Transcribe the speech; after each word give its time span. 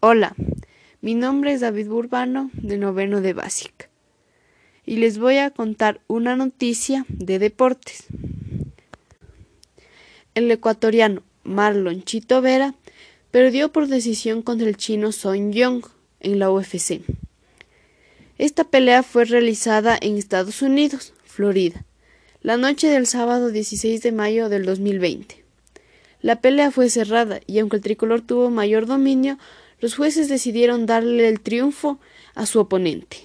Hola, 0.00 0.36
mi 1.00 1.16
nombre 1.16 1.52
es 1.52 1.60
David 1.60 1.88
Burbano, 1.88 2.52
de 2.52 2.78
noveno 2.78 3.20
de 3.20 3.32
Básica, 3.32 3.88
y 4.86 4.98
les 4.98 5.18
voy 5.18 5.38
a 5.38 5.50
contar 5.50 6.00
una 6.06 6.36
noticia 6.36 7.04
de 7.08 7.40
deportes. 7.40 8.04
El 10.36 10.48
ecuatoriano 10.52 11.24
Marlon 11.42 12.04
Chito 12.04 12.40
Vera 12.40 12.76
perdió 13.32 13.72
por 13.72 13.88
decisión 13.88 14.42
contra 14.42 14.68
el 14.68 14.76
chino 14.76 15.10
Son 15.10 15.52
Young 15.52 15.84
en 16.20 16.38
la 16.38 16.52
UFC. 16.52 17.00
Esta 18.38 18.62
pelea 18.62 19.02
fue 19.02 19.24
realizada 19.24 19.98
en 20.00 20.16
Estados 20.16 20.62
Unidos, 20.62 21.12
Florida, 21.24 21.84
la 22.40 22.56
noche 22.56 22.86
del 22.86 23.08
sábado 23.08 23.50
16 23.50 24.00
de 24.00 24.12
mayo 24.12 24.48
del 24.48 24.64
2020. 24.64 25.44
La 26.20 26.40
pelea 26.40 26.70
fue 26.70 26.88
cerrada 26.88 27.40
y 27.48 27.58
aunque 27.58 27.78
el 27.78 27.82
tricolor 27.82 28.20
tuvo 28.20 28.48
mayor 28.48 28.86
dominio, 28.86 29.38
los 29.80 29.94
jueces 29.94 30.28
decidieron 30.28 30.86
darle 30.86 31.28
el 31.28 31.40
triunfo 31.40 31.98
a 32.34 32.46
su 32.46 32.60
oponente. 32.60 33.18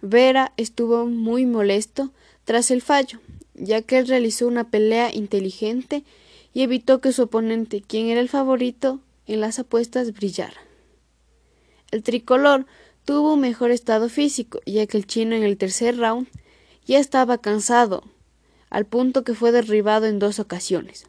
Vera 0.00 0.52
estuvo 0.56 1.06
muy 1.06 1.46
molesto 1.46 2.12
tras 2.44 2.70
el 2.70 2.82
fallo, 2.82 3.20
ya 3.54 3.82
que 3.82 3.98
él 3.98 4.08
realizó 4.08 4.48
una 4.48 4.70
pelea 4.70 5.14
inteligente 5.14 6.04
y 6.54 6.62
evitó 6.62 7.00
que 7.00 7.12
su 7.12 7.22
oponente, 7.22 7.80
quien 7.80 8.08
era 8.08 8.20
el 8.20 8.28
favorito 8.28 9.00
en 9.26 9.40
las 9.40 9.58
apuestas, 9.58 10.12
brillara. 10.12 10.60
El 11.90 12.02
tricolor 12.02 12.66
tuvo 13.04 13.34
un 13.34 13.40
mejor 13.40 13.70
estado 13.70 14.08
físico, 14.08 14.60
ya 14.66 14.86
que 14.86 14.96
el 14.96 15.06
chino 15.06 15.34
en 15.34 15.42
el 15.42 15.56
tercer 15.56 15.96
round 15.98 16.26
ya 16.84 16.98
estaba 16.98 17.38
cansado, 17.38 18.02
al 18.70 18.86
punto 18.86 19.22
que 19.24 19.34
fue 19.34 19.52
derribado 19.52 20.06
en 20.06 20.18
dos 20.18 20.38
ocasiones. 20.38 21.06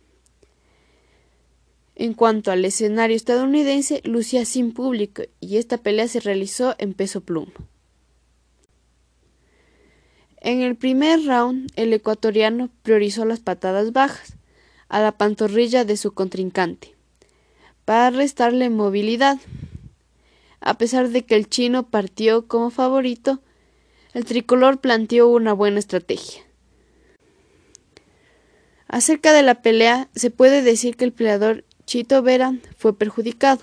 En 1.95 2.13
cuanto 2.13 2.51
al 2.51 2.65
escenario 2.65 3.15
estadounidense, 3.15 4.01
lucía 4.03 4.45
sin 4.45 4.73
público 4.73 5.23
y 5.39 5.57
esta 5.57 5.77
pelea 5.77 6.07
se 6.07 6.19
realizó 6.19 6.75
en 6.79 6.93
peso 6.93 7.21
pluma. 7.21 7.53
En 10.37 10.61
el 10.61 10.75
primer 10.75 11.23
round, 11.25 11.71
el 11.75 11.93
ecuatoriano 11.93 12.69
priorizó 12.81 13.25
las 13.25 13.39
patadas 13.39 13.93
bajas 13.93 14.35
a 14.89 14.99
la 15.01 15.13
pantorrilla 15.13 15.85
de 15.85 15.95
su 15.95 16.13
contrincante 16.13 16.95
para 17.85 18.09
restarle 18.09 18.69
movilidad. 18.69 19.39
A 20.59 20.77
pesar 20.77 21.09
de 21.09 21.25
que 21.25 21.35
el 21.35 21.47
chino 21.47 21.89
partió 21.89 22.47
como 22.47 22.71
favorito, 22.71 23.41
el 24.13 24.25
tricolor 24.25 24.79
planteó 24.79 25.27
una 25.27 25.53
buena 25.53 25.79
estrategia. 25.79 26.43
Acerca 28.87 29.33
de 29.33 29.43
la 29.43 29.61
pelea, 29.61 30.09
se 30.13 30.29
puede 30.29 30.61
decir 30.61 30.95
que 30.95 31.05
el 31.05 31.13
peleador 31.13 31.65
Chito 31.85 32.21
Vera 32.21 32.55
fue 32.77 32.97
perjudicado, 32.97 33.61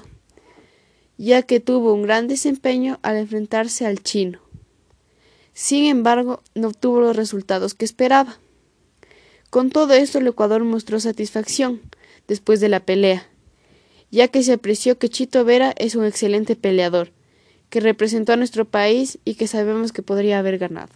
ya 1.17 1.43
que 1.43 1.61
tuvo 1.61 1.95
un 1.95 2.03
gran 2.03 2.29
desempeño 2.29 2.99
al 3.03 3.17
enfrentarse 3.17 3.87
al 3.87 4.03
chino. 4.03 4.41
Sin 5.53 5.87
embargo, 5.87 6.43
no 6.55 6.69
obtuvo 6.69 7.01
los 7.01 7.17
resultados 7.17 7.75
que 7.75 7.85
esperaba. 7.85 8.39
Con 9.51 9.71
todo 9.71 9.95
esto, 9.95 10.19
el 10.19 10.27
Ecuador 10.27 10.65
mostró 10.65 11.01
satisfacción 11.01 11.81
después 12.29 12.61
de 12.61 12.69
la 12.69 12.81
pelea, 12.81 13.27
ya 14.11 14.29
que 14.29 14.43
se 14.43 14.53
apreció 14.53 14.99
que 14.99 15.09
Chito 15.09 15.45
Vera 15.45 15.75
es 15.77 15.97
un 15.97 16.05
excelente 16.05 16.57
peleador, 16.57 17.13
que 17.69 17.81
representó 17.81 18.33
a 18.33 18.37
nuestro 18.37 18.65
país 18.65 19.19
y 19.25 19.35
que 19.35 19.47
sabemos 19.47 19.93
que 19.93 20.03
podría 20.03 20.39
haber 20.39 20.59
ganado. 20.59 20.93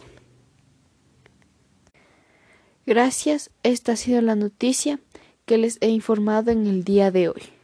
Gracias, 2.85 3.49
esta 3.63 3.93
ha 3.93 3.95
sido 3.95 4.21
la 4.21 4.35
noticia 4.35 4.99
que 5.45 5.57
les 5.57 5.77
he 5.81 5.89
informado 5.89 6.51
en 6.51 6.65
el 6.65 6.83
día 6.83 7.11
de 7.11 7.29
hoy. 7.29 7.54